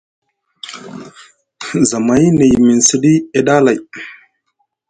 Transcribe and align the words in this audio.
Zamay 1.89 2.23
nʼe 2.33 2.45
yimiŋ 2.53 2.79
siɗi 2.87 3.11
e 3.37 3.39
ɗa 3.45 3.55
lay. 3.65 3.79